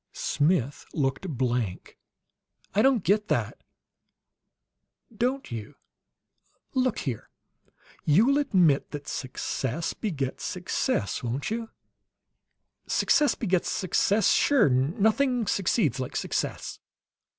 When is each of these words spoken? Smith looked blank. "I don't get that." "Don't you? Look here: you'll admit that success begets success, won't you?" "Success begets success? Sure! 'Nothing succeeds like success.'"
Smith 0.13 0.83
looked 0.93 1.29
blank. 1.29 1.99
"I 2.73 2.81
don't 2.81 3.03
get 3.03 3.27
that." 3.27 3.61
"Don't 5.15 5.51
you? 5.51 5.75
Look 6.73 6.97
here: 6.97 7.29
you'll 8.03 8.39
admit 8.39 8.89
that 8.93 9.07
success 9.07 9.93
begets 9.93 10.43
success, 10.43 11.21
won't 11.21 11.51
you?" 11.51 11.69
"Success 12.87 13.35
begets 13.35 13.69
success? 13.69 14.31
Sure! 14.31 14.69
'Nothing 14.69 15.45
succeeds 15.45 15.99
like 15.99 16.15
success.'" 16.15 16.79